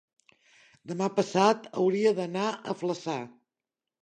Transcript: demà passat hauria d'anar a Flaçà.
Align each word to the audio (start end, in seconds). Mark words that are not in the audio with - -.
demà 0.91 1.09
passat 1.19 1.67
hauria 1.83 2.15
d'anar 2.21 2.47
a 2.51 2.77
Flaçà. 2.81 3.21